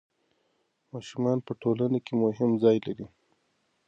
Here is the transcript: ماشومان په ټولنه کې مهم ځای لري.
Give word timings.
ماشومان 0.91 1.37
په 1.47 1.51
ټولنه 1.61 1.97
کې 2.05 2.13
مهم 2.23 2.51
ځای 2.63 2.77
لري. 2.85 3.05